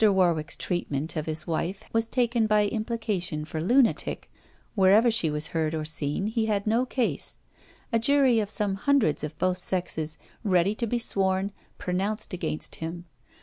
[0.03, 4.31] Warwick's treatment of his wife was taken by implication for lunatic;
[4.73, 7.37] wherever she was heard or seen, he had no case;
[7.93, 13.05] a jury of some hundreds of both sexes, ready to be sworn, pronounced against him.